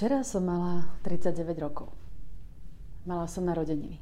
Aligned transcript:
Včera 0.00 0.24
som 0.24 0.48
mala 0.48 0.88
39 1.04 1.60
rokov. 1.60 1.92
Mala 3.04 3.28
som 3.28 3.44
narodeniny. 3.44 4.00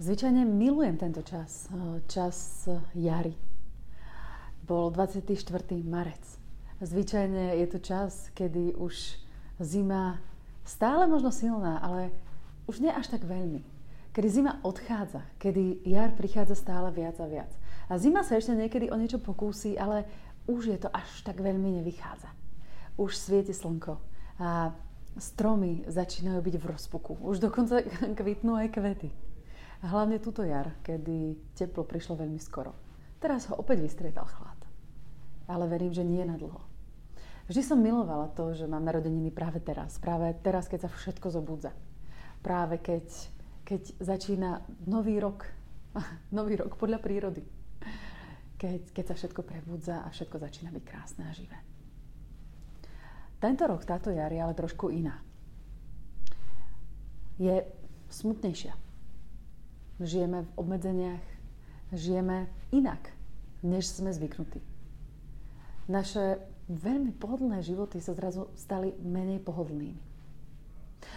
Zvyčajne 0.00 0.48
milujem 0.48 0.96
tento 0.96 1.20
čas, 1.20 1.68
čas 2.08 2.64
jary. 2.96 3.36
Bol 4.64 4.88
24. 4.88 5.36
marec. 5.84 6.24
Zvyčajne 6.80 7.60
je 7.60 7.66
to 7.76 7.78
čas, 7.84 8.32
kedy 8.32 8.72
už 8.72 9.20
zima 9.60 10.16
stále 10.64 11.04
možno 11.04 11.28
silná, 11.28 11.84
ale 11.84 12.08
už 12.64 12.80
nie 12.80 12.88
až 12.88 13.12
tak 13.12 13.28
veľmi. 13.28 13.60
Kedy 14.16 14.28
zima 14.32 14.64
odchádza, 14.64 15.28
kedy 15.44 15.84
jar 15.84 16.08
prichádza 16.16 16.56
stále 16.56 16.88
viac 16.88 17.20
a 17.20 17.28
viac. 17.28 17.52
A 17.84 18.00
zima 18.00 18.24
sa 18.24 18.40
ešte 18.40 18.56
niekedy 18.56 18.88
o 18.88 18.96
niečo 18.96 19.20
pokúsi, 19.20 19.76
ale 19.76 20.08
už 20.48 20.72
je 20.72 20.78
to 20.80 20.88
až 20.88 21.20
tak 21.20 21.36
veľmi 21.36 21.84
nevychádza. 21.84 22.32
Už 22.96 23.12
svieti 23.12 23.52
slnko, 23.52 24.00
a 24.42 24.74
stromy 25.22 25.86
začínajú 25.86 26.42
byť 26.42 26.56
v 26.58 26.66
rozpuku. 26.66 27.14
Už 27.22 27.38
dokonca 27.38 27.86
kvitnú 28.18 28.58
aj 28.58 28.74
kvety. 28.74 29.14
Hlavne 29.86 30.18
túto 30.18 30.42
jar, 30.42 30.74
kedy 30.82 31.38
teplo 31.54 31.86
prišlo 31.86 32.18
veľmi 32.18 32.38
skoro. 32.42 32.74
Teraz 33.22 33.46
ho 33.50 33.54
opäť 33.54 33.86
vystrietal 33.86 34.26
chlad. 34.26 34.58
Ale 35.46 35.70
verím, 35.70 35.94
že 35.94 36.06
nie 36.06 36.22
na 36.26 36.38
dlho. 36.38 36.58
Vždy 37.50 37.62
som 37.62 37.82
milovala 37.82 38.30
to, 38.34 38.54
že 38.54 38.70
mám 38.70 38.86
narodeniny 38.86 39.34
práve 39.34 39.58
teraz. 39.58 39.98
Práve 39.98 40.34
teraz, 40.42 40.70
keď 40.70 40.86
sa 40.86 40.90
všetko 40.90 41.34
zobudza. 41.34 41.74
Práve 42.42 42.78
keď, 42.78 43.06
keď 43.66 43.82
začína 43.98 44.62
nový 44.86 45.18
rok. 45.18 45.46
nový 46.34 46.58
rok 46.58 46.78
podľa 46.78 47.02
prírody. 47.02 47.42
Keď, 48.58 48.94
keď 48.94 49.04
sa 49.10 49.14
všetko 49.18 49.42
prebudza 49.42 50.06
a 50.06 50.08
všetko 50.14 50.38
začína 50.38 50.70
byť 50.70 50.84
krásne 50.86 51.26
a 51.26 51.34
živé. 51.34 51.71
Tento 53.42 53.66
rok, 53.66 53.82
táto 53.82 54.14
jar 54.14 54.30
je 54.30 54.38
ale 54.38 54.54
trošku 54.54 54.94
iná. 54.94 55.18
Je 57.42 57.66
smutnejšia. 58.06 58.70
Žijeme 59.98 60.46
v 60.46 60.50
obmedzeniach, 60.54 61.24
žijeme 61.90 62.46
inak, 62.70 63.10
než 63.66 63.90
sme 63.90 64.14
zvyknutí. 64.14 64.62
Naše 65.90 66.38
veľmi 66.70 67.18
pohodlné 67.18 67.66
životy 67.66 67.98
sa 67.98 68.14
zrazu 68.14 68.46
stali 68.54 68.94
menej 69.02 69.42
pohodlnými. 69.42 69.98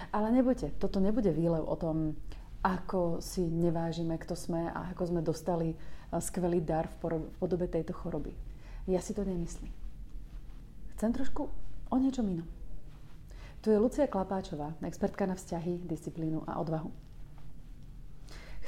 Ale 0.09 0.33
nebojte, 0.33 0.73
toto 0.81 0.97
nebude 0.97 1.29
výlev 1.29 1.61
o 1.61 1.77
tom, 1.77 2.17
ako 2.65 3.21
si 3.21 3.45
nevážime, 3.45 4.17
kto 4.17 4.33
sme 4.33 4.73
a 4.73 4.89
ako 4.97 5.13
sme 5.13 5.21
dostali 5.21 5.77
skvelý 6.09 6.65
dar 6.65 6.89
v 6.89 7.29
podobe 7.37 7.69
tejto 7.69 7.93
choroby. 7.93 8.33
Ja 8.89 8.97
si 8.97 9.13
to 9.13 9.21
nemyslím. 9.21 9.69
Chcem 10.97 11.13
trošku 11.13 11.64
o 11.89 11.95
niečom 11.97 12.25
inom. 12.27 12.47
Tu 13.65 13.73
je 13.73 13.81
Lucia 13.81 14.05
Klapáčová, 14.05 14.77
expertka 14.85 15.25
na 15.25 15.33
vzťahy, 15.33 15.89
disciplínu 15.89 16.45
a 16.45 16.61
odvahu. 16.61 16.93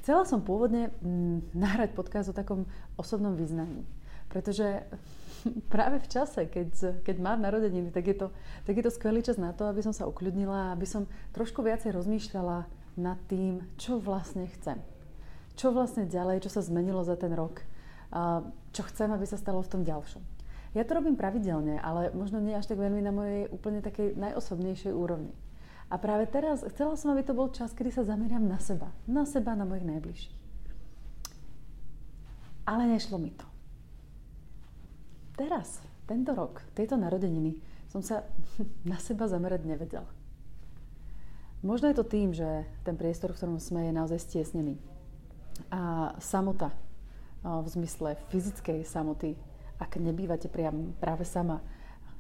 Chcela 0.02 0.26
som 0.26 0.42
pôvodne 0.42 0.90
mm, 1.06 1.52
nahrať 1.68 1.94
podcast 1.94 2.32
o 2.32 2.38
takom 2.38 2.66
osobnom 2.98 3.38
význaní, 3.38 3.86
pretože 4.26 4.88
práve 5.74 6.02
v 6.02 6.08
čase, 6.10 6.50
keď, 6.50 7.04
keď 7.06 7.16
mám 7.22 7.46
narodeniny, 7.46 7.94
tak 7.94 8.10
je, 8.10 8.26
to, 8.26 8.28
tak 8.66 8.74
je 8.74 8.84
to 8.86 8.92
skvelý 8.94 9.22
čas 9.22 9.38
na 9.38 9.54
to, 9.54 9.70
aby 9.70 9.86
som 9.86 9.94
sa 9.94 10.10
ukľudnila, 10.10 10.74
aby 10.74 10.90
som 10.90 11.06
trošku 11.36 11.62
viacej 11.62 11.94
rozmýšľala 11.94 12.66
nad 12.98 13.20
tým, 13.30 13.62
čo 13.78 14.02
vlastne 14.02 14.50
chcem. 14.58 14.82
Čo 15.54 15.74
vlastne 15.74 16.10
ďalej, 16.10 16.46
čo 16.46 16.54
sa 16.54 16.66
zmenilo 16.66 17.06
za 17.06 17.14
ten 17.18 17.34
rok, 17.34 17.62
čo 18.74 18.82
chcem, 18.94 19.10
aby 19.14 19.26
sa 19.26 19.38
stalo 19.38 19.62
v 19.62 19.72
tom 19.74 19.82
ďalšom. 19.86 20.37
Ja 20.78 20.86
to 20.86 21.02
robím 21.02 21.18
pravidelne, 21.18 21.82
ale 21.82 22.14
možno 22.14 22.38
nie 22.38 22.54
až 22.54 22.70
tak 22.70 22.78
veľmi 22.78 23.02
na 23.02 23.10
mojej 23.10 23.50
úplne 23.50 23.82
takej 23.82 24.14
najosobnejšej 24.14 24.94
úrovni. 24.94 25.34
A 25.90 25.98
práve 25.98 26.30
teraz 26.30 26.62
chcela 26.70 26.94
som, 26.94 27.18
aby 27.18 27.26
to 27.26 27.34
bol 27.34 27.50
čas, 27.50 27.74
kedy 27.74 27.90
sa 27.90 28.06
zameriam 28.06 28.46
na 28.46 28.62
seba. 28.62 28.94
Na 29.10 29.26
seba, 29.26 29.58
na 29.58 29.66
mojich 29.66 29.90
najbližších. 29.90 30.38
Ale 32.70 32.86
nešlo 32.86 33.18
mi 33.18 33.34
to. 33.34 33.48
Teraz, 35.34 35.82
tento 36.06 36.38
rok, 36.38 36.62
tieto 36.78 36.94
narodeniny, 36.94 37.58
som 37.90 38.06
sa 38.06 38.22
na 38.92 39.02
seba 39.02 39.26
zamerať 39.26 39.66
nevedela. 39.66 40.12
Možno 41.66 41.90
je 41.90 41.98
to 41.98 42.06
tým, 42.06 42.38
že 42.38 42.70
ten 42.86 42.94
priestor, 42.94 43.34
v 43.34 43.38
ktorom 43.42 43.58
sme, 43.58 43.90
je 43.90 43.98
naozaj 43.98 44.22
stiesnený. 44.22 44.78
A 45.74 46.14
samota, 46.22 46.70
v 47.42 47.66
zmysle 47.66 48.14
fyzickej 48.30 48.86
samoty, 48.86 49.34
ak 49.78 50.02
nebývate 50.02 50.50
priam 50.50 50.94
práve 50.98 51.24
sama, 51.24 51.62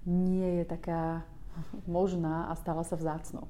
nie 0.05 0.61
je 0.61 0.65
taká 0.65 1.25
možná 1.89 2.47
a 2.49 2.53
stála 2.55 2.85
sa 2.85 2.95
vzácnou. 2.95 3.49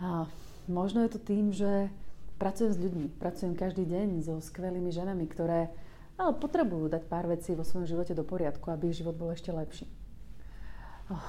A 0.00 0.26
možno 0.64 1.04
je 1.04 1.10
to 1.12 1.20
tým, 1.20 1.52
že 1.52 1.92
pracujem 2.40 2.72
s 2.72 2.80
ľuďmi, 2.80 3.06
pracujem 3.20 3.52
každý 3.52 3.84
deň 3.84 4.24
so 4.24 4.40
skvelými 4.40 4.88
ženami, 4.88 5.28
ktoré 5.28 5.68
ale 6.16 6.36
potrebujú 6.36 6.88
dať 6.92 7.04
pár 7.08 7.28
vecí 7.28 7.56
vo 7.56 7.64
svojom 7.64 7.88
živote 7.88 8.12
do 8.12 8.24
poriadku, 8.24 8.72
aby 8.72 8.92
ich 8.92 9.00
život 9.00 9.16
bol 9.16 9.32
ešte 9.32 9.52
lepší. 9.52 9.88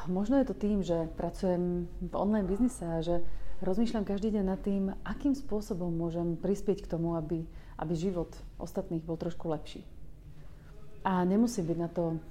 Možno 0.05 0.37
je 0.37 0.45
to 0.45 0.55
tým, 0.55 0.85
že 0.85 1.09
pracujem 1.17 1.89
v 1.89 2.13
online 2.13 2.45
biznise 2.45 2.85
a 2.85 3.01
že 3.01 3.25
rozmýšľam 3.65 4.05
každý 4.05 4.35
deň 4.37 4.45
nad 4.45 4.61
tým, 4.61 4.93
akým 5.01 5.33
spôsobom 5.33 5.89
môžem 5.89 6.37
prispieť 6.37 6.85
k 6.85 6.91
tomu, 6.91 7.17
aby, 7.17 7.47
aby 7.81 7.93
život 7.97 8.29
ostatných 8.61 9.01
bol 9.01 9.17
trošku 9.17 9.49
lepší. 9.49 9.81
A 11.01 11.25
nemusím 11.25 11.65
byť 11.65 11.77
na 11.81 11.89
to 11.89 12.21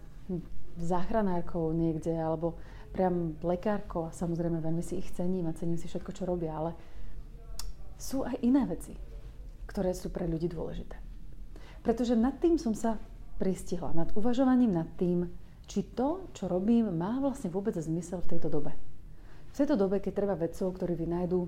záchranárkou 0.79 1.75
niekde 1.75 2.15
alebo 2.15 2.55
priam 2.91 3.39
lekárkou 3.43 4.11
a 4.11 4.15
samozrejme 4.15 4.59
veľmi 4.59 4.83
si 4.83 4.99
ich 4.99 5.11
cením 5.15 5.47
a 5.47 5.57
cením 5.57 5.79
si 5.79 5.87
všetko, 5.87 6.11
čo 6.11 6.27
robia, 6.27 6.55
ale 6.55 6.73
sú 7.99 8.27
aj 8.27 8.39
iné 8.43 8.67
veci, 8.67 8.95
ktoré 9.67 9.95
sú 9.95 10.11
pre 10.11 10.27
ľudí 10.27 10.51
dôležité. 10.51 10.99
Pretože 11.81 12.19
nad 12.19 12.37
tým 12.43 12.59
som 12.59 12.75
sa 12.75 12.99
pristihla, 13.41 13.97
nad 13.97 14.11
uvažovaním 14.19 14.75
nad 14.75 14.91
tým, 15.01 15.31
či 15.71 15.87
to, 15.95 16.29
čo 16.35 16.51
robím, 16.51 16.91
má 16.91 17.23
vlastne 17.23 17.49
vôbec 17.49 17.73
zmysel 17.79 18.21
v 18.27 18.37
tejto 18.37 18.51
dobe. 18.51 18.75
V 19.51 19.55
tejto 19.55 19.79
dobe, 19.79 20.03
keď 20.03 20.13
treba 20.13 20.35
vedcov, 20.35 20.77
ktorí 20.77 20.99
vynajdu 20.99 21.47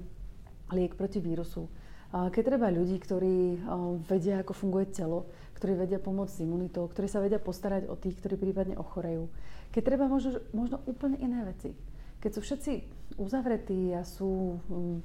liek 0.72 0.94
proti 0.94 1.18
vírusu, 1.18 1.66
keď 2.12 2.42
treba 2.44 2.68
ľudí, 2.68 3.00
ktorí 3.00 3.64
vedia, 4.04 4.44
ako 4.44 4.52
funguje 4.52 4.92
telo, 4.92 5.32
ktorí 5.56 5.80
vedia 5.80 5.96
pomôcť 5.96 6.32
s 6.36 6.42
imunitou, 6.44 6.84
ktorí 6.84 7.08
sa 7.08 7.24
vedia 7.24 7.40
postarať 7.40 7.88
o 7.88 7.96
tých, 7.96 8.20
ktorí 8.20 8.36
prípadne 8.36 8.76
ochorejú. 8.76 9.32
Keď 9.72 9.80
treba 9.80 10.04
možno, 10.04 10.44
možno 10.52 10.84
úplne 10.84 11.16
iné 11.16 11.40
veci. 11.48 11.72
Keď 12.20 12.30
sú 12.36 12.40
všetci 12.44 12.72
uzavretí 13.16 13.96
a 13.96 14.04
sú 14.04 14.60
mm, 14.60 14.98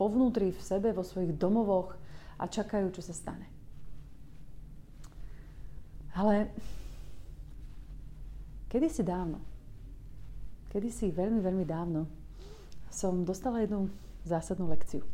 povnútri 0.00 0.56
v 0.56 0.60
sebe, 0.64 0.96
vo 0.96 1.04
svojich 1.04 1.36
domovoch 1.36 1.92
a 2.40 2.48
čakajú, 2.48 2.88
čo 2.88 3.04
sa 3.04 3.12
stane. 3.12 3.44
Ale 6.16 6.48
kedysi 8.72 9.04
dávno, 9.04 9.44
kedysi 10.72 11.12
veľmi, 11.12 11.44
veľmi 11.44 11.66
dávno 11.68 12.08
som 12.88 13.28
dostala 13.28 13.60
jednu 13.60 13.92
zásadnú 14.24 14.72
lekciu 14.72 15.04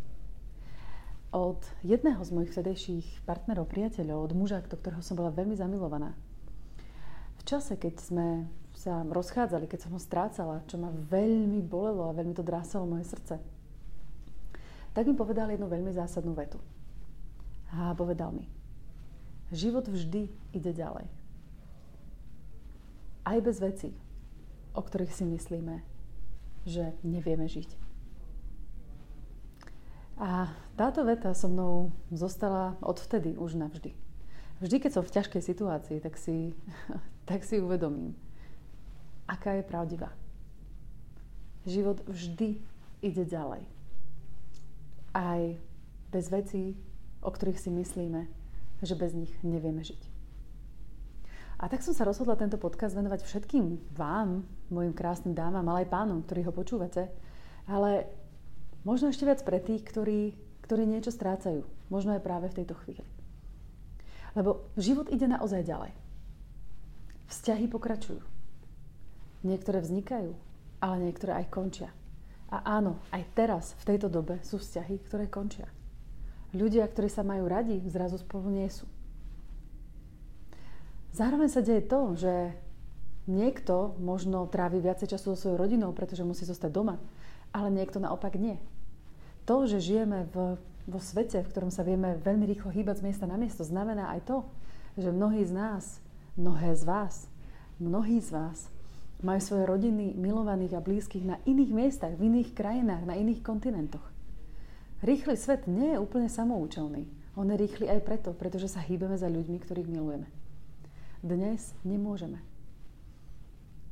od 1.32 1.64
jedného 1.80 2.20
z 2.20 2.30
mojich 2.30 2.52
vtedejších 2.52 3.24
partnerov, 3.24 3.72
priateľov, 3.72 4.28
od 4.28 4.32
muža, 4.36 4.60
do 4.68 4.76
ktorého 4.76 5.00
som 5.00 5.16
bola 5.16 5.32
veľmi 5.32 5.56
zamilovaná. 5.56 6.12
V 7.40 7.42
čase, 7.48 7.74
keď 7.80 7.94
sme 7.98 8.28
sa 8.76 9.00
rozchádzali, 9.02 9.64
keď 9.66 9.88
som 9.88 9.96
ho 9.96 10.00
strácala, 10.00 10.62
čo 10.68 10.76
ma 10.76 10.92
veľmi 10.92 11.64
bolelo 11.64 12.06
a 12.06 12.16
veľmi 12.16 12.36
to 12.36 12.44
drásalo 12.44 12.84
moje 12.84 13.08
srdce, 13.08 13.40
tak 14.92 15.08
mi 15.08 15.16
povedal 15.16 15.48
jednu 15.48 15.66
veľmi 15.72 15.88
zásadnú 15.96 16.36
vetu. 16.36 16.60
A 17.72 17.96
povedal 17.96 18.28
mi, 18.36 18.44
život 19.48 19.88
vždy 19.88 20.28
ide 20.52 20.72
ďalej. 20.76 21.08
Aj 23.24 23.38
bez 23.40 23.56
vecí, 23.56 23.96
o 24.76 24.84
ktorých 24.84 25.16
si 25.16 25.24
myslíme, 25.24 25.80
že 26.68 26.92
nevieme 27.00 27.48
žiť. 27.48 27.81
A 30.20 30.52
táto 30.76 31.04
veta 31.04 31.32
so 31.32 31.48
mnou 31.48 31.92
zostala 32.12 32.76
odvtedy 32.84 33.36
už 33.36 33.56
navždy. 33.56 33.96
Vždy, 34.62 34.76
keď 34.78 34.90
som 34.94 35.04
v 35.04 35.14
ťažkej 35.18 35.42
situácii, 35.42 35.98
tak 35.98 36.14
si, 36.20 36.54
tak 37.28 37.42
si 37.42 37.58
uvedomím, 37.58 38.14
aká 39.26 39.58
je 39.58 39.64
pravdivá. 39.66 40.14
Život 41.66 42.02
vždy 42.06 42.58
ide 43.02 43.24
ďalej. 43.26 43.62
Aj 45.12 45.42
bez 46.12 46.24
vecí, 46.30 46.78
o 47.22 47.30
ktorých 47.30 47.58
si 47.58 47.70
myslíme, 47.70 48.26
že 48.82 48.98
bez 48.98 49.14
nich 49.14 49.30
nevieme 49.42 49.82
žiť. 49.82 50.12
A 51.62 51.70
tak 51.70 51.78
som 51.86 51.94
sa 51.94 52.02
rozhodla 52.02 52.34
tento 52.34 52.58
podcast 52.58 52.98
venovať 52.98 53.22
všetkým 53.22 53.94
vám, 53.94 54.42
mojim 54.66 54.90
krásnym 54.90 55.30
dámam, 55.30 55.62
ale 55.70 55.86
aj 55.86 55.94
pánom, 55.94 56.18
ktorí 56.26 56.42
ho 56.42 56.50
počúvate. 56.50 57.06
Ale 57.70 58.10
Možno 58.82 59.14
ešte 59.14 59.26
viac 59.26 59.42
pre 59.46 59.62
tých, 59.62 59.86
ktorí, 59.86 60.34
ktorí 60.66 60.82
niečo 60.86 61.14
strácajú. 61.14 61.62
Možno 61.86 62.18
aj 62.18 62.24
práve 62.26 62.50
v 62.50 62.62
tejto 62.62 62.74
chvíli. 62.82 63.04
Lebo 64.34 64.66
život 64.74 65.06
ide 65.12 65.30
naozaj 65.30 65.62
ďalej. 65.62 65.92
Vzťahy 67.30 67.66
pokračujú. 67.70 68.20
Niektoré 69.46 69.82
vznikajú, 69.82 70.32
ale 70.82 70.96
niektoré 70.98 71.42
aj 71.42 71.46
končia. 71.52 71.90
A 72.52 72.78
áno, 72.78 73.00
aj 73.14 73.22
teraz, 73.32 73.72
v 73.80 73.94
tejto 73.94 74.12
dobe, 74.12 74.42
sú 74.44 74.60
vzťahy, 74.60 75.00
ktoré 75.08 75.24
končia. 75.30 75.70
Ľudia, 76.52 76.84
ktorí 76.84 77.08
sa 77.08 77.24
majú 77.24 77.48
radi, 77.48 77.80
zrazu 77.88 78.20
spolu 78.20 78.52
nie 78.52 78.68
sú. 78.68 78.84
Zároveň 81.16 81.48
sa 81.48 81.64
deje 81.64 81.80
to, 81.84 82.12
že 82.16 82.52
niekto 83.24 83.96
možno 84.00 84.48
trávi 84.48 84.80
viacej 84.80 85.16
času 85.16 85.32
so 85.32 85.36
svojou 85.36 85.60
rodinou, 85.64 85.96
pretože 85.96 86.24
musí 86.24 86.44
zostať 86.44 86.70
doma, 86.72 86.96
ale 87.52 87.68
niekto 87.68 88.00
naopak 88.00 88.34
nie. 88.40 88.56
To, 89.44 89.68
že 89.68 89.84
žijeme 89.84 90.26
v, 90.32 90.56
vo 90.88 90.98
svete, 90.98 91.44
v 91.44 91.50
ktorom 91.52 91.70
sa 91.70 91.84
vieme 91.84 92.16
veľmi 92.18 92.48
rýchlo 92.48 92.72
hýbať 92.72 93.04
z 93.04 93.04
miesta 93.06 93.26
na 93.28 93.36
miesto, 93.36 93.62
znamená 93.62 94.10
aj 94.16 94.20
to, 94.26 94.36
že 94.96 95.12
mnohí 95.12 95.44
z 95.44 95.52
nás, 95.52 95.84
mnohé 96.36 96.72
z 96.76 96.82
vás, 96.84 97.14
mnohí 97.80 98.18
z 98.20 98.32
vás 98.32 98.72
majú 99.22 99.38
svoje 99.38 99.64
rodiny 99.70 100.18
milovaných 100.18 100.76
a 100.76 100.84
blízkych 100.84 101.22
na 101.22 101.38
iných 101.46 101.70
miestach, 101.70 102.14
v 102.18 102.26
iných 102.26 102.58
krajinách, 102.58 103.06
na 103.06 103.14
iných 103.14 103.40
kontinentoch. 103.46 104.02
Rýchly 105.02 105.38
svet 105.38 105.66
nie 105.70 105.94
je 105.94 106.02
úplne 106.02 106.26
samoučelný. 106.26 107.06
On 107.38 107.46
je 107.48 107.56
rýchly 107.56 107.88
aj 107.88 108.04
preto, 108.06 108.30
pretože 108.34 108.70
sa 108.70 108.82
hýbeme 108.82 109.14
za 109.16 109.30
ľuďmi, 109.30 109.58
ktorých 109.62 109.88
milujeme. 109.88 110.28
Dnes 111.22 111.74
nemôžeme. 111.86 112.42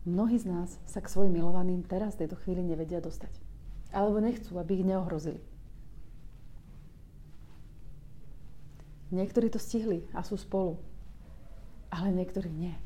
Mnohí 0.03 0.39
z 0.39 0.51
nás 0.51 0.71
sa 0.87 0.99
k 0.99 1.11
svojim 1.11 1.39
milovaným 1.39 1.87
teraz 1.87 2.19
v 2.19 2.27
tejto 2.27 2.37
chvíli 2.43 2.63
nevedia 2.63 2.99
dostať. 2.99 3.50
Alebo 3.91 4.23
nechcú, 4.23 4.55
aby 4.59 4.81
ich 4.81 4.87
neohrozili. 4.87 5.43
Niektorí 9.11 9.51
to 9.51 9.59
stihli 9.59 10.07
a 10.15 10.23
sú 10.23 10.39
spolu, 10.39 10.79
ale 11.91 12.15
niektorí 12.15 12.47
nie. 12.47 12.79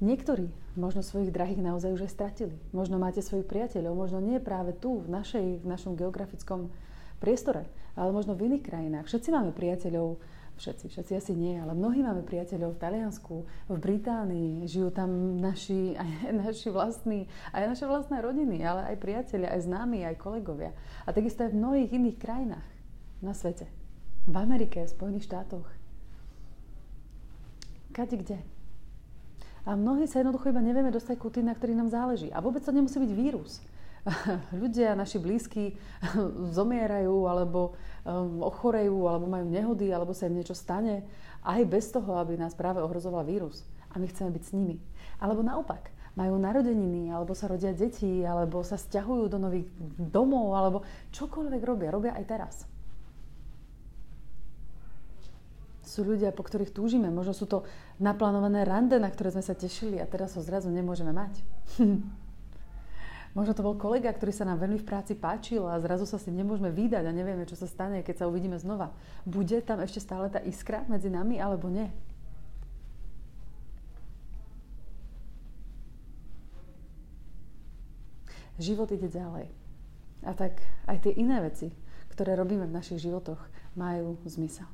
Niektorí 0.00 0.48
možno 0.74 1.04
svojich 1.04 1.30
drahých 1.30 1.60
naozaj 1.60 1.92
už 1.92 2.08
aj 2.08 2.12
stratili. 2.12 2.56
Možno 2.72 2.96
máte 2.96 3.20
svojich 3.20 3.46
priateľov, 3.46 3.94
možno 3.94 4.18
nie 4.24 4.40
práve 4.40 4.72
tu, 4.72 5.04
v, 5.04 5.08
našej, 5.12 5.60
v 5.60 5.66
našom 5.68 5.94
geografickom 5.94 6.72
priestore, 7.20 7.68
ale 7.94 8.10
možno 8.10 8.34
v 8.34 8.48
iných 8.48 8.64
krajinách. 8.64 9.06
Všetci 9.06 9.28
máme 9.30 9.52
priateľov, 9.52 10.18
všetci, 10.56 10.86
všetci 10.90 11.12
asi 11.18 11.32
nie, 11.34 11.58
ale 11.58 11.74
mnohí 11.74 12.02
máme 12.02 12.22
priateľov 12.22 12.78
v 12.78 12.82
Taliansku, 12.82 13.34
v 13.70 13.78
Británii, 13.78 14.66
žijú 14.70 14.94
tam 14.94 15.38
naši, 15.38 15.94
aj 16.02 16.32
naši 16.34 16.68
vlastní, 16.70 17.26
aj 17.50 17.74
naše 17.74 17.84
vlastné 17.86 18.22
rodiny, 18.22 18.62
ale 18.62 18.94
aj 18.94 19.02
priatelia, 19.02 19.50
aj 19.50 19.66
známi, 19.66 20.06
aj 20.06 20.20
kolegovia. 20.20 20.70
A 21.04 21.12
takisto 21.12 21.42
aj 21.42 21.52
v 21.52 21.60
mnohých 21.60 21.90
iných 21.90 22.18
krajinách 22.20 22.68
na 23.20 23.32
svete. 23.34 23.66
V 24.24 24.34
Amerike, 24.36 24.84
v 24.84 24.94
Spojených 24.94 25.28
štátoch. 25.28 25.68
Kade 27.94 28.16
kde? 28.18 28.38
A 29.64 29.76
mnohí 29.80 30.04
sa 30.04 30.20
jednoducho 30.20 30.52
iba 30.52 30.60
nevieme 30.60 30.92
dostať 30.92 31.16
ku 31.16 31.32
tým, 31.32 31.48
na 31.48 31.56
ktorých 31.56 31.78
nám 31.80 31.88
záleží. 31.88 32.28
A 32.28 32.44
vôbec 32.44 32.60
to 32.60 32.72
nemusí 32.72 33.00
byť 33.00 33.12
vírus. 33.16 33.64
Ľudia, 34.60 34.92
naši 34.92 35.16
blízki 35.16 35.76
zomierajú, 36.56 37.24
alebo 37.24 37.72
um, 38.04 38.44
ochorejú, 38.44 39.08
alebo 39.08 39.26
majú 39.28 39.46
nehody, 39.48 39.88
alebo 39.90 40.12
sa 40.12 40.28
im 40.28 40.36
niečo 40.36 40.52
stane, 40.52 41.08
aj 41.44 41.60
bez 41.64 41.88
toho, 41.92 42.20
aby 42.20 42.36
nás 42.36 42.52
práve 42.52 42.84
ohrozoval 42.84 43.24
vírus. 43.24 43.64
A 43.92 44.00
my 44.00 44.06
chceme 44.08 44.32
byť 44.32 44.42
s 44.44 44.52
nimi. 44.52 44.76
Alebo 45.20 45.40
naopak, 45.40 45.88
majú 46.14 46.36
narodeniny, 46.36 47.10
alebo 47.10 47.32
sa 47.32 47.48
rodia 47.48 47.72
deti, 47.72 48.22
alebo 48.22 48.60
sa 48.60 48.76
stiahujú 48.76 49.28
do 49.32 49.38
nových 49.40 49.68
domov, 49.96 50.52
alebo 50.52 50.78
čokoľvek 51.14 51.62
robia. 51.64 51.94
Robia 51.94 52.12
aj 52.12 52.26
teraz. 52.28 52.56
sú 55.84 56.02
ľudia, 56.02 56.34
po 56.34 56.42
ktorých 56.42 56.74
túžime. 56.74 57.06
Možno 57.12 57.36
sú 57.36 57.46
to 57.46 57.62
naplánované 58.02 58.66
rande, 58.66 58.98
na 58.98 59.06
ktoré 59.06 59.30
sme 59.30 59.44
sa 59.44 59.54
tešili 59.54 60.02
a 60.02 60.08
teraz 60.08 60.34
ho 60.34 60.42
zrazu 60.42 60.72
nemôžeme 60.72 61.14
mať. 61.14 61.44
Možno 63.34 63.50
to 63.50 63.66
bol 63.66 63.74
kolega, 63.74 64.14
ktorý 64.14 64.30
sa 64.30 64.46
nám 64.46 64.62
veľmi 64.62 64.78
v 64.78 64.86
práci 64.86 65.18
páčil 65.18 65.66
a 65.66 65.82
zrazu 65.82 66.06
sa 66.06 66.22
s 66.22 66.30
ním 66.30 66.46
nemôžeme 66.46 66.70
vydať 66.70 67.02
a 67.02 67.10
nevieme, 67.10 67.42
čo 67.50 67.58
sa 67.58 67.66
stane, 67.66 68.06
keď 68.06 68.22
sa 68.22 68.28
uvidíme 68.30 68.54
znova. 68.62 68.94
Bude 69.26 69.58
tam 69.58 69.82
ešte 69.82 69.98
stále 69.98 70.30
tá 70.30 70.38
iskra 70.38 70.86
medzi 70.86 71.10
nami 71.10 71.42
alebo 71.42 71.66
nie? 71.66 71.90
Život 78.62 78.94
ide 78.94 79.10
ďalej. 79.10 79.50
A 80.22 80.30
tak 80.30 80.62
aj 80.86 81.02
tie 81.02 81.18
iné 81.18 81.42
veci, 81.42 81.74
ktoré 82.14 82.38
robíme 82.38 82.70
v 82.70 82.76
našich 82.78 83.02
životoch, 83.02 83.42
majú 83.74 84.14
zmysel. 84.30 84.70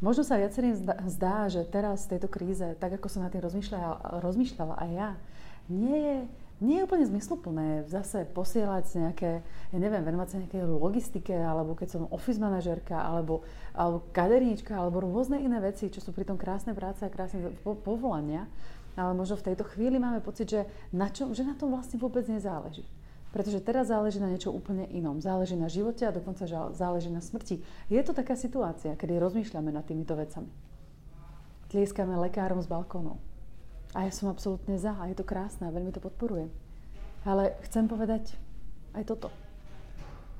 Možno 0.00 0.24
sa 0.24 0.40
viacerým 0.40 0.72
zdá, 1.12 1.52
že 1.52 1.68
teraz 1.68 2.08
v 2.08 2.16
tejto 2.16 2.32
kríze, 2.32 2.64
tak 2.80 2.96
ako 2.96 3.12
som 3.12 3.20
na 3.20 3.28
tým 3.28 3.44
rozmýšľala, 3.44 4.24
rozmýšľala 4.24 4.74
aj 4.80 4.90
ja, 4.96 5.10
nie 5.68 5.98
je, 6.00 6.18
nie 6.60 6.76
je 6.76 6.84
úplne 6.84 7.08
zmysluplné 7.08 7.88
zase 7.88 8.28
posielať 8.36 8.84
nejaké, 8.92 9.40
ja 9.72 9.78
neviem, 9.80 10.04
venovať 10.04 10.28
sa 10.28 10.40
nejakej 10.44 10.62
logistike, 10.68 11.32
alebo 11.32 11.72
keď 11.72 11.88
som 11.88 12.12
office 12.12 12.36
manažerka, 12.36 13.00
alebo, 13.00 13.40
alebo 13.72 14.04
kaderníčka, 14.12 14.76
alebo 14.76 15.00
rôzne 15.00 15.40
iné 15.40 15.56
veci, 15.64 15.88
čo 15.88 16.04
sú 16.04 16.12
pritom 16.12 16.36
krásne 16.36 16.76
práce 16.76 17.00
a 17.00 17.08
krásne 17.08 17.48
povolania. 17.64 18.44
Ale 18.92 19.16
možno 19.16 19.40
v 19.40 19.52
tejto 19.52 19.64
chvíli 19.72 19.96
máme 19.96 20.20
pocit, 20.20 20.52
že 20.52 20.60
na, 20.92 21.08
čo, 21.08 21.32
že 21.32 21.48
na 21.48 21.56
tom 21.56 21.72
vlastne 21.72 21.96
vôbec 21.96 22.28
nezáleží. 22.28 22.84
Pretože 23.30 23.62
teraz 23.62 23.88
záleží 23.88 24.18
na 24.18 24.28
niečo 24.28 24.50
úplne 24.50 24.84
inom. 24.90 25.22
Záleží 25.22 25.54
na 25.54 25.70
živote 25.70 26.02
a 26.02 26.12
dokonca 26.12 26.44
záleží 26.74 27.08
na 27.08 27.22
smrti. 27.22 27.62
Je 27.86 28.00
to 28.02 28.10
taká 28.10 28.34
situácia, 28.34 28.98
kedy 28.98 29.22
rozmýšľame 29.22 29.70
nad 29.70 29.86
týmito 29.86 30.18
vecami. 30.18 30.50
Tlieskame 31.70 32.18
lekárom 32.18 32.58
z 32.58 32.66
balkónov. 32.66 33.29
A 33.90 34.06
ja 34.06 34.12
som 34.14 34.30
absolútne 34.30 34.78
za 34.78 34.94
a 34.94 35.10
je 35.10 35.18
to 35.18 35.26
krásne 35.26 35.66
a 35.66 35.74
veľmi 35.74 35.90
to 35.90 35.98
podporujem. 35.98 36.50
Ale 37.26 37.58
chcem 37.66 37.90
povedať 37.90 38.38
aj 38.94 39.04
toto. 39.06 39.28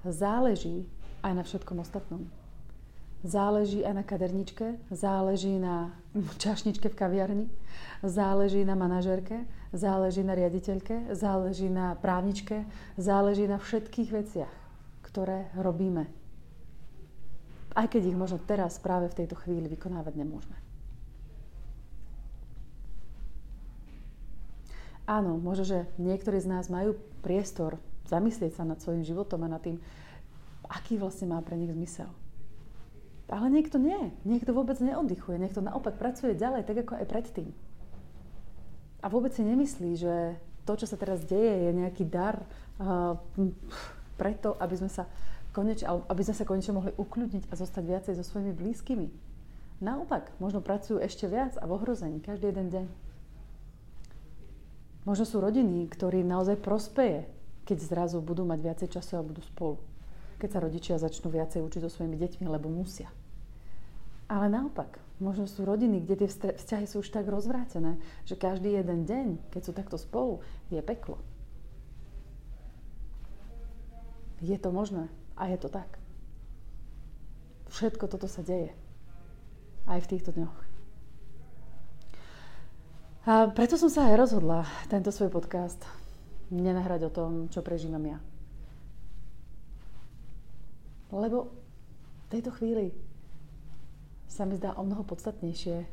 Záleží 0.06 0.86
aj 1.20 1.32
na 1.34 1.42
všetkom 1.44 1.82
ostatnom. 1.82 2.24
Záleží 3.20 3.84
aj 3.84 4.00
na 4.00 4.04
kaderničke, 4.06 4.80
záleží 4.88 5.60
na 5.60 5.92
čašničke 6.40 6.88
v 6.88 6.96
kaviarni, 6.96 7.46
záleží 8.00 8.64
na 8.64 8.72
manažerke, 8.72 9.44
záleží 9.76 10.24
na 10.24 10.32
riaditeľke, 10.32 11.12
záleží 11.12 11.68
na 11.68 12.00
právničke, 12.00 12.64
záleží 12.96 13.44
na 13.44 13.60
všetkých 13.60 14.08
veciach, 14.08 14.54
ktoré 15.04 15.52
robíme. 15.52 16.08
Aj 17.76 17.86
keď 17.86 18.08
ich 18.08 18.16
možno 18.16 18.40
teraz 18.40 18.80
práve 18.80 19.12
v 19.12 19.18
tejto 19.20 19.36
chvíli 19.36 19.68
vykonávať 19.68 20.14
nemôžeme. 20.16 20.69
Áno, 25.10 25.42
možno, 25.42 25.66
že 25.66 25.78
niektorí 25.98 26.38
z 26.38 26.46
nás 26.46 26.70
majú 26.70 26.94
priestor 27.26 27.82
zamyslieť 28.06 28.54
sa 28.54 28.62
nad 28.62 28.78
svojim 28.78 29.02
životom 29.02 29.42
a 29.42 29.50
nad 29.50 29.58
tým, 29.58 29.82
aký 30.70 31.02
vlastne 31.02 31.34
má 31.34 31.42
pre 31.42 31.58
nich 31.58 31.74
zmysel. 31.74 32.06
Ale 33.26 33.50
niekto 33.50 33.82
nie. 33.82 34.14
Niekto 34.22 34.54
vôbec 34.54 34.78
neoddychuje. 34.78 35.42
Niekto 35.42 35.66
naopak 35.66 35.98
pracuje 35.98 36.38
ďalej, 36.38 36.62
tak 36.62 36.86
ako 36.86 36.94
aj 37.02 37.10
predtým. 37.10 37.50
A 39.02 39.10
vôbec 39.10 39.34
si 39.34 39.42
nemyslí, 39.42 39.90
že 39.98 40.14
to, 40.62 40.78
čo 40.78 40.86
sa 40.86 40.94
teraz 40.94 41.26
deje, 41.26 41.66
je 41.66 41.70
nejaký 41.74 42.06
dar 42.06 42.46
uh, 42.78 43.18
preto, 44.14 44.54
aby 44.62 44.74
sme 44.78 44.90
sa 44.90 45.10
konečne, 45.50 45.90
aby 46.06 46.22
sme 46.22 46.36
sa 46.38 46.46
konečne 46.46 46.74
mohli 46.78 46.92
ukľudniť 46.94 47.50
a 47.50 47.54
zostať 47.58 47.82
viacej 47.82 48.14
so 48.14 48.22
svojimi 48.22 48.54
blízkymi. 48.54 49.08
Naopak, 49.82 50.30
možno 50.38 50.62
pracujú 50.62 51.02
ešte 51.02 51.26
viac 51.26 51.58
a 51.58 51.66
v 51.66 51.74
ohrození 51.74 52.22
každý 52.22 52.54
jeden 52.54 52.70
deň. 52.70 53.09
Možno 55.08 55.24
sú 55.24 55.40
rodiny, 55.40 55.88
ktorým 55.88 56.28
naozaj 56.28 56.60
prospeje, 56.60 57.24
keď 57.64 57.78
zrazu 57.80 58.18
budú 58.20 58.44
mať 58.44 58.58
viacej 58.60 58.88
času 59.00 59.12
a 59.16 59.26
budú 59.26 59.40
spolu. 59.40 59.80
Keď 60.36 60.48
sa 60.52 60.60
rodičia 60.60 61.00
začnú 61.00 61.32
viacej 61.32 61.64
učiť 61.64 61.80
so 61.84 61.90
svojimi 61.92 62.20
deťmi, 62.20 62.44
lebo 62.48 62.68
musia. 62.68 63.08
Ale 64.30 64.46
naopak, 64.46 65.00
možno 65.18 65.50
sú 65.50 65.66
rodiny, 65.66 66.04
kde 66.04 66.24
tie 66.24 66.28
vzťahy 66.54 66.86
sú 66.86 67.02
už 67.02 67.10
tak 67.10 67.26
rozvrátené, 67.26 67.98
že 68.28 68.38
každý 68.38 68.76
jeden 68.76 69.08
deň, 69.08 69.26
keď 69.50 69.62
sú 69.66 69.72
takto 69.74 69.96
spolu, 69.98 70.44
je 70.70 70.78
peklo. 70.84 71.18
Je 74.40 74.56
to 74.56 74.72
možné 74.72 75.12
a 75.36 75.48
je 75.52 75.58
to 75.60 75.68
tak. 75.68 76.00
Všetko 77.68 78.08
toto 78.08 78.28
sa 78.28 78.40
deje. 78.40 78.72
Aj 79.84 80.00
v 80.00 80.10
týchto 80.10 80.32
dňoch. 80.32 80.69
A 83.28 83.52
preto 83.52 83.76
som 83.76 83.92
sa 83.92 84.08
aj 84.08 84.16
rozhodla 84.16 84.64
tento 84.88 85.12
svoj 85.12 85.28
podcast 85.28 85.76
nenahrať 86.48 87.00
o 87.04 87.10
tom, 87.12 87.30
čo 87.52 87.60
prežívam 87.60 88.00
ja. 88.00 88.16
Lebo 91.12 91.52
v 91.52 92.26
tejto 92.32 92.48
chvíli 92.56 92.96
sa 94.24 94.48
mi 94.48 94.56
zdá 94.56 94.72
o 94.72 94.86
mnoho 94.88 95.04
podstatnejšie 95.04 95.84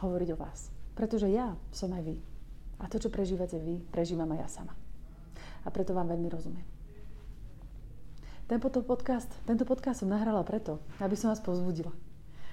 hovoriť 0.00 0.28
o 0.32 0.40
vás. 0.40 0.72
Pretože 0.96 1.28
ja 1.28 1.52
som 1.68 1.92
aj 1.92 2.02
vy. 2.08 2.16
A 2.80 2.88
to, 2.88 2.96
čo 2.96 3.12
prežívate 3.12 3.60
vy, 3.60 3.84
prežívam 3.92 4.32
aj 4.32 4.40
ja 4.40 4.48
sama. 4.48 4.72
A 5.62 5.68
preto 5.68 5.92
vám 5.92 6.08
veľmi 6.08 6.32
rozumiem. 6.32 6.64
Tento 8.48 8.82
podcast, 8.82 9.28
tento 9.44 9.68
podcast 9.68 10.00
som 10.00 10.08
nahrala 10.08 10.40
preto, 10.48 10.80
aby 10.96 11.12
som 11.12 11.28
vás 11.28 11.44
povzbudila. 11.44 11.92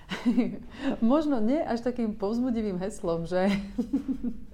Možno 1.03 1.43
nie 1.43 1.59
až 1.59 1.83
takým 1.83 2.15
povzbudivým 2.15 2.79
heslom, 2.79 3.27
že 3.27 3.51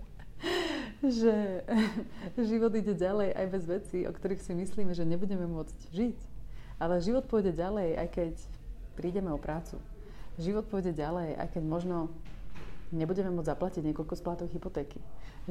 že 1.03 1.67
život 2.49 2.71
ide 2.75 2.95
ďalej 2.95 3.35
aj 3.35 3.47
bez 3.51 3.63
vecí, 3.67 3.99
o 4.07 4.15
ktorých 4.15 4.39
si 4.39 4.55
myslíme, 4.55 4.95
že 4.95 5.03
nebudeme 5.03 5.43
môcť 5.43 5.91
žiť. 5.91 6.17
Ale 6.79 7.03
život 7.03 7.27
pôjde 7.27 7.51
ďalej, 7.55 7.99
aj 7.99 8.07
keď 8.11 8.33
prídeme 8.95 9.31
o 9.31 9.39
prácu. 9.39 9.79
Život 10.39 10.65
pôjde 10.71 10.95
ďalej, 10.95 11.37
aj 11.37 11.47
keď 11.59 11.63
možno 11.63 12.09
nebudeme 12.89 13.29
môcť 13.29 13.51
zaplatiť 13.51 13.81
niekoľko 13.83 14.15
splátov 14.17 14.47
hypotéky. 14.49 14.97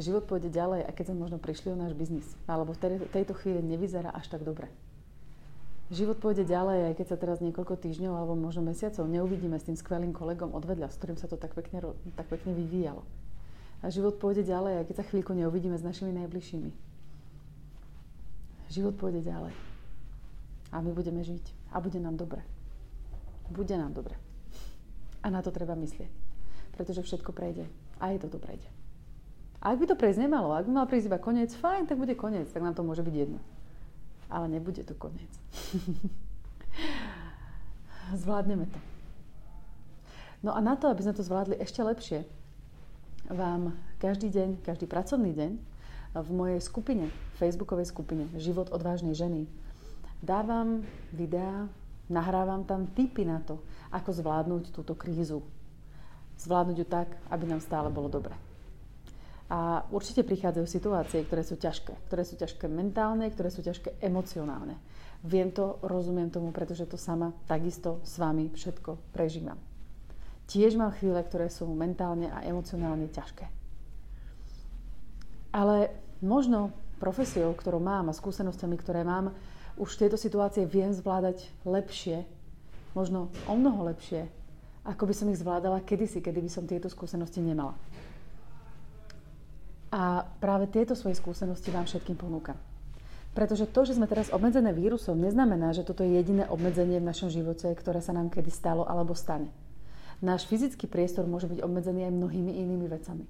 Život 0.00 0.24
pôjde 0.24 0.48
ďalej, 0.48 0.88
aj 0.88 0.94
keď 0.96 1.04
sme 1.12 1.22
možno 1.28 1.38
prišli 1.38 1.68
o 1.72 1.76
náš 1.76 1.92
biznis. 1.92 2.26
Alebo 2.48 2.72
v 2.72 3.06
tejto 3.12 3.36
chvíli 3.36 3.60
nevyzerá 3.60 4.08
až 4.10 4.32
tak 4.32 4.42
dobre. 4.42 4.72
Život 5.92 6.24
pôjde 6.24 6.48
ďalej, 6.48 6.88
aj 6.88 6.94
keď 6.96 7.06
sa 7.12 7.20
teraz 7.20 7.44
niekoľko 7.44 7.76
týždňov 7.76 8.16
alebo 8.16 8.32
možno 8.32 8.64
mesiacov 8.64 9.04
neuvidíme 9.04 9.60
s 9.60 9.68
tým 9.68 9.76
skvelým 9.76 10.16
kolegom 10.16 10.56
odvedľa, 10.56 10.88
s 10.88 10.96
ktorým 10.96 11.20
sa 11.20 11.28
to 11.28 11.36
tak 11.36 11.52
pekne, 11.52 11.84
tak 12.16 12.32
pekne 12.32 12.56
vyvíjalo. 12.56 13.04
A 13.84 13.92
život 13.92 14.16
pôjde 14.16 14.48
ďalej, 14.48 14.80
aj 14.80 14.84
keď 14.88 14.96
sa 14.96 15.08
chvíľku 15.12 15.36
neuvidíme 15.36 15.76
s 15.76 15.84
našimi 15.84 16.16
najbližšími. 16.16 16.70
Život 18.72 18.96
pôjde 18.96 19.20
ďalej. 19.20 19.52
A 20.72 20.80
my 20.80 20.96
budeme 20.96 21.20
žiť. 21.20 21.76
A 21.76 21.84
bude 21.84 22.00
nám 22.00 22.16
dobre. 22.16 22.40
Bude 23.52 23.76
nám 23.76 23.92
dobre. 23.92 24.16
A 25.20 25.28
na 25.28 25.44
to 25.44 25.52
treba 25.52 25.76
myslieť. 25.76 26.08
Pretože 26.72 27.04
všetko 27.04 27.36
prejde. 27.36 27.68
A 28.00 28.16
aj 28.16 28.24
toto 28.24 28.40
prejde. 28.40 28.64
A 29.60 29.76
ak 29.76 29.84
by 29.84 29.92
to 29.92 30.00
prejsť 30.00 30.24
nemalo, 30.24 30.56
ak 30.56 30.64
by 30.64 30.72
mal 30.72 30.88
prísť 30.88 31.12
iba 31.12 31.20
koniec, 31.20 31.52
fajn, 31.52 31.84
tak 31.84 32.00
bude 32.00 32.16
koniec, 32.16 32.48
tak 32.48 32.64
nám 32.64 32.72
to 32.72 32.80
môže 32.80 33.04
byť 33.04 33.12
jedno. 33.12 33.44
Ale 34.32 34.48
nebude 34.48 34.80
to 34.80 34.96
koniec. 34.96 35.28
Zvládneme 38.24 38.64
to. 38.64 38.80
No 40.40 40.56
a 40.56 40.60
na 40.64 40.74
to, 40.74 40.88
aby 40.88 41.04
sme 41.04 41.14
to 41.14 41.22
zvládli 41.22 41.60
ešte 41.60 41.84
lepšie, 41.84 42.24
vám 43.30 43.76
každý 44.02 44.32
deň, 44.32 44.66
každý 44.66 44.90
pracovný 44.90 45.30
deň 45.36 45.52
v 46.18 46.28
mojej 46.34 46.58
skupine, 46.58 47.06
facebookovej 47.38 47.92
skupine 47.92 48.26
Život 48.34 48.74
odvážnej 48.74 49.14
ženy 49.14 49.46
dávam 50.22 50.86
videá, 51.10 51.66
nahrávam 52.06 52.62
tam 52.62 52.86
tipy 52.94 53.26
na 53.26 53.42
to, 53.42 53.58
ako 53.90 54.14
zvládnuť 54.14 54.70
túto 54.70 54.94
krízu. 54.94 55.42
Zvládnuť 56.38 56.76
ju 56.78 56.86
tak, 56.86 57.18
aby 57.28 57.44
nám 57.46 57.60
stále 57.60 57.90
bolo 57.90 58.06
dobre. 58.06 58.32
A 59.52 59.84
určite 59.92 60.24
prichádzajú 60.24 60.64
situácie, 60.64 61.20
ktoré 61.28 61.44
sú 61.44 61.60
ťažké. 61.60 61.92
Ktoré 62.08 62.24
sú 62.24 62.40
ťažké 62.40 62.72
mentálne, 62.72 63.28
ktoré 63.28 63.52
sú 63.52 63.60
ťažké 63.60 64.00
emocionálne. 64.00 64.80
Viem 65.20 65.52
to, 65.52 65.76
rozumiem 65.84 66.32
tomu, 66.32 66.56
pretože 66.56 66.88
to 66.88 66.96
sama 66.96 67.36
takisto 67.44 68.00
s 68.00 68.16
vami 68.16 68.48
všetko 68.48 69.12
prežívam 69.12 69.60
tiež 70.52 70.76
mám 70.76 70.92
chvíle, 70.92 71.16
ktoré 71.24 71.48
sú 71.48 71.64
mentálne 71.72 72.28
a 72.28 72.44
emocionálne 72.44 73.08
ťažké. 73.08 73.48
Ale 75.56 75.88
možno 76.20 76.76
profesiou, 77.00 77.56
ktorú 77.56 77.80
mám 77.80 78.12
a 78.12 78.16
skúsenostiami, 78.16 78.76
ktoré 78.76 79.00
mám, 79.00 79.32
už 79.80 79.96
tieto 79.96 80.20
situácie 80.20 80.68
viem 80.68 80.92
zvládať 80.92 81.48
lepšie, 81.64 82.28
možno 82.92 83.32
o 83.48 83.54
mnoho 83.56 83.88
lepšie, 83.88 84.28
ako 84.84 85.08
by 85.08 85.14
som 85.16 85.32
ich 85.32 85.40
zvládala 85.40 85.80
kedysi, 85.80 86.20
kedy 86.20 86.44
by 86.44 86.50
som 86.52 86.68
tieto 86.68 86.92
skúsenosti 86.92 87.40
nemala. 87.40 87.72
A 89.92 90.24
práve 90.40 90.72
tieto 90.72 90.96
svoje 90.96 91.20
skúsenosti 91.20 91.68
vám 91.68 91.84
všetkým 91.84 92.16
ponúkam. 92.16 92.56
Pretože 93.36 93.68
to, 93.68 93.84
že 93.84 93.96
sme 93.96 94.08
teraz 94.08 94.32
obmedzené 94.32 94.72
vírusom, 94.72 95.20
neznamená, 95.20 95.72
že 95.76 95.84
toto 95.84 96.04
je 96.04 96.16
jediné 96.16 96.48
obmedzenie 96.48 97.00
v 97.00 97.08
našom 97.08 97.28
živote, 97.28 97.68
ktoré 97.76 98.00
sa 98.00 98.16
nám 98.16 98.32
kedy 98.32 98.48
stalo 98.48 98.84
alebo 98.88 99.12
stane 99.12 99.52
náš 100.22 100.46
fyzický 100.46 100.86
priestor 100.86 101.26
môže 101.26 101.50
byť 101.50 101.60
obmedzený 101.60 102.06
aj 102.06 102.14
mnohými 102.14 102.52
inými 102.62 102.86
vecami. 102.86 103.26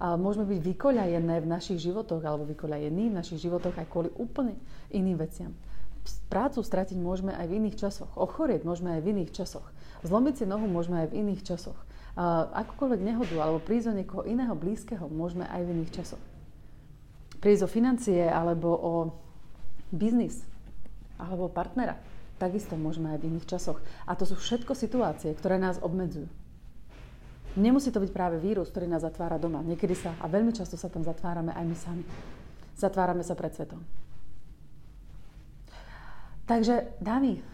A 0.00 0.16
môžeme 0.16 0.48
byť 0.48 0.60
vykoľajené 0.64 1.44
v 1.44 1.46
našich 1.46 1.76
životoch 1.84 2.24
alebo 2.24 2.48
vykoľajení 2.48 3.12
v 3.12 3.18
našich 3.20 3.44
životoch 3.44 3.76
aj 3.76 3.86
kvôli 3.92 4.08
úplne 4.16 4.56
iným 4.88 5.20
veciam. 5.20 5.52
Prácu 6.32 6.64
stratiť 6.64 6.96
môžeme 6.96 7.36
aj 7.36 7.44
v 7.44 7.60
iných 7.60 7.76
časoch. 7.76 8.08
Ochorieť 8.16 8.64
môžeme 8.64 8.96
aj 8.96 9.04
v 9.04 9.12
iných 9.12 9.36
časoch. 9.36 9.68
Zlomiť 10.00 10.34
si 10.40 10.44
nohu 10.48 10.64
môžeme 10.64 11.04
aj 11.04 11.12
v 11.12 11.20
iných 11.20 11.44
časoch. 11.44 11.76
Akúkoľvek 12.52 13.00
nehodu 13.00 13.36
alebo 13.40 13.64
prísť 13.64 13.92
o 13.92 13.96
niekoho 13.96 14.22
iného 14.28 14.52
blízkeho 14.52 15.08
môžeme 15.08 15.48
aj 15.48 15.60
v 15.64 15.72
iných 15.72 15.94
časoch. 15.94 16.22
Prísť 17.40 17.64
o 17.64 17.72
financie 17.72 18.28
alebo 18.28 18.68
o 18.76 18.92
biznis 19.88 20.44
alebo 21.16 21.48
partnera 21.48 21.96
takisto 22.40 22.72
môžeme 22.80 23.12
aj 23.12 23.20
v 23.20 23.28
iných 23.36 23.46
časoch. 23.46 23.78
A 24.08 24.16
to 24.16 24.24
sú 24.24 24.40
všetko 24.40 24.72
situácie, 24.72 25.36
ktoré 25.36 25.60
nás 25.60 25.76
obmedzujú. 25.84 26.24
Nemusí 27.60 27.92
to 27.92 28.00
byť 28.00 28.10
práve 28.16 28.40
vírus, 28.40 28.72
ktorý 28.72 28.88
nás 28.88 29.04
zatvára 29.04 29.36
doma. 29.36 29.60
Niekedy 29.60 29.92
sa, 29.92 30.16
a 30.22 30.30
veľmi 30.30 30.56
často 30.56 30.80
sa 30.80 30.88
tam 30.88 31.04
zatvárame 31.04 31.52
aj 31.52 31.64
my 31.68 31.76
sami. 31.76 32.04
Zatvárame 32.80 33.20
sa 33.20 33.36
pred 33.36 33.52
svetom. 33.52 33.84
Takže 36.48 36.96
dámy 36.98 37.44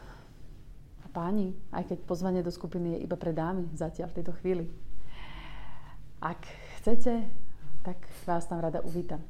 páni, 1.16 1.56
aj 1.72 1.88
keď 1.88 1.98
pozvanie 2.04 2.44
do 2.44 2.52
skupiny 2.52 3.00
je 3.00 3.08
iba 3.08 3.16
pre 3.16 3.32
dámy 3.32 3.72
zatiaľ 3.72 4.12
v 4.12 4.16
tejto 4.20 4.36
chvíli, 4.36 4.68
ak 6.20 6.44
chcete, 6.80 7.24
tak 7.80 7.96
vás 8.28 8.44
tam 8.44 8.60
rada 8.60 8.84
uvítam. 8.84 9.24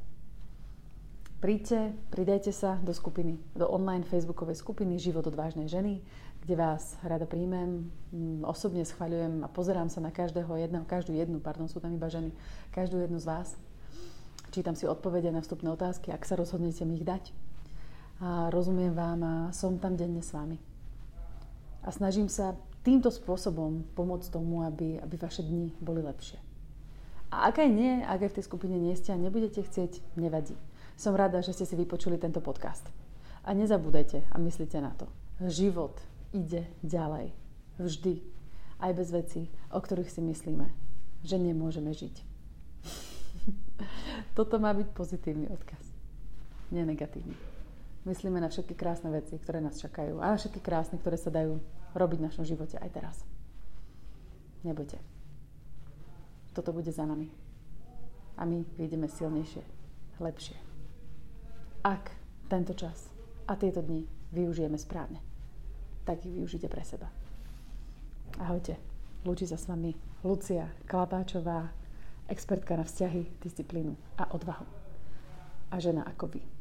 Príďte, 1.38 1.94
pridajte 2.10 2.50
sa 2.50 2.80
do 2.82 2.90
skupiny, 2.90 3.38
do 3.54 3.68
online 3.70 4.02
facebookovej 4.02 4.58
skupiny 4.58 4.98
Život 4.98 5.30
odvážnej 5.30 5.68
ženy, 5.68 6.02
kde 6.42 6.54
vás 6.56 6.96
rada 7.04 7.28
príjmem, 7.28 7.92
mm, 8.10 8.42
osobne 8.48 8.82
schvaľujem 8.82 9.44
a 9.44 9.48
pozerám 9.52 9.92
sa 9.92 10.00
na 10.00 10.08
každého 10.08 10.48
jedného, 10.56 10.88
každú 10.88 11.12
jednu, 11.12 11.38
pardon, 11.38 11.68
sú 11.68 11.78
tam 11.78 11.92
iba 11.92 12.08
ženy, 12.08 12.32
každú 12.72 12.98
jednu 12.98 13.20
z 13.20 13.28
vás. 13.28 13.48
Čítam 14.50 14.72
si 14.72 14.88
odpovede 14.88 15.28
na 15.28 15.44
vstupné 15.44 15.68
otázky, 15.68 16.08
ak 16.08 16.24
sa 16.24 16.40
rozhodnete 16.40 16.88
mi 16.88 16.96
ich 16.96 17.04
dať. 17.04 17.36
A 18.24 18.48
rozumiem 18.48 18.96
vám 18.96 19.20
a 19.20 19.34
som 19.52 19.76
tam 19.76 19.92
denne 20.00 20.24
s 20.24 20.32
vami. 20.32 20.75
A 21.86 21.94
snažím 21.94 22.26
sa 22.26 22.58
týmto 22.82 23.14
spôsobom 23.14 23.86
pomôcť 23.94 24.34
tomu, 24.34 24.66
aby, 24.66 24.98
aby 24.98 25.14
vaše 25.14 25.46
dni 25.46 25.70
boli 25.78 26.02
lepšie. 26.02 26.42
A 27.30 27.50
ak 27.50 27.62
aj 27.62 27.70
nie, 27.70 28.02
ak 28.02 28.26
aj 28.26 28.30
v 28.34 28.36
tej 28.38 28.44
skupine 28.46 28.76
nie 28.78 28.94
ste 28.98 29.14
a 29.14 29.18
nebudete 29.18 29.62
chcieť, 29.62 30.18
nevadí. 30.18 30.58
Som 30.98 31.14
rada, 31.14 31.42
že 31.42 31.54
ste 31.54 31.66
si 31.66 31.74
vypočuli 31.78 32.18
tento 32.18 32.42
podcast. 32.42 32.86
A 33.46 33.54
nezabúdajte 33.54 34.26
a 34.30 34.36
myslíte 34.42 34.78
na 34.82 34.90
to. 34.98 35.06
Život 35.42 35.94
ide 36.34 36.66
ďalej. 36.82 37.30
Vždy. 37.78 38.22
Aj 38.82 38.92
bez 38.92 39.08
vecí, 39.14 39.46
o 39.70 39.78
ktorých 39.78 40.10
si 40.10 40.20
myslíme, 40.20 40.66
že 41.22 41.36
nemôžeme 41.38 41.94
žiť. 41.94 42.14
Toto 44.36 44.58
má 44.58 44.74
byť 44.74 44.88
pozitívny 44.90 45.46
odkaz. 45.48 45.82
Nie 46.74 46.82
negatívny. 46.82 47.55
Myslíme 48.06 48.38
na 48.38 48.46
všetky 48.46 48.78
krásne 48.78 49.10
veci, 49.10 49.34
ktoré 49.34 49.58
nás 49.58 49.82
čakajú. 49.82 50.22
A 50.22 50.30
na 50.30 50.38
všetky 50.38 50.62
krásne, 50.62 50.96
ktoré 51.02 51.18
sa 51.18 51.34
dajú 51.34 51.58
robiť 51.92 52.18
v 52.22 52.26
našom 52.30 52.46
živote 52.46 52.78
aj 52.78 52.90
teraz. 52.94 53.16
Nebojte. 54.62 55.02
Toto 56.54 56.70
bude 56.70 56.94
za 56.94 57.02
nami. 57.02 57.34
A 58.38 58.46
my 58.46 58.62
vyjdeme 58.78 59.10
silnejšie, 59.10 59.66
lepšie 60.22 60.66
ak 61.86 62.10
tento 62.50 62.74
čas 62.74 63.06
a 63.46 63.54
tieto 63.54 63.78
dni 63.78 64.02
využijeme 64.34 64.74
správne, 64.74 65.22
tak 66.02 66.26
ich 66.26 66.34
využite 66.34 66.66
pre 66.66 66.82
seba. 66.82 67.06
Ahojte, 68.42 68.74
lúči 69.22 69.46
sa 69.46 69.54
s 69.54 69.70
vami 69.70 69.94
Lucia 70.26 70.66
Klapáčová, 70.90 71.70
expertka 72.26 72.74
na 72.74 72.82
vzťahy, 72.82 73.38
disciplínu 73.38 73.94
a 74.18 74.26
odvahu. 74.34 74.66
A 75.70 75.78
žena 75.78 76.02
ako 76.02 76.26
vy. 76.34 76.55